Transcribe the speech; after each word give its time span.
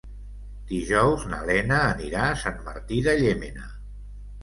Dijous 0.71 1.27
na 1.35 1.43
Lena 1.51 1.83
anirà 1.83 2.25
a 2.33 2.41
Sant 2.47 2.61
Martí 2.73 3.07
de 3.11 3.19
Llémena. 3.25 3.73